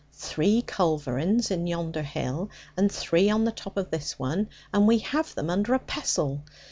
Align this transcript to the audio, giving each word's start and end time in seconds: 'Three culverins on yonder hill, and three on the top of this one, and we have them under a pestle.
'Three 0.13 0.63
culverins 0.63 1.51
on 1.51 1.67
yonder 1.67 2.01
hill, 2.01 2.49
and 2.75 2.91
three 2.91 3.29
on 3.29 3.43
the 3.45 3.51
top 3.51 3.77
of 3.77 3.91
this 3.91 4.17
one, 4.17 4.49
and 4.73 4.87
we 4.87 4.97
have 4.97 5.35
them 5.35 5.47
under 5.51 5.75
a 5.75 5.79
pestle. 5.79 6.43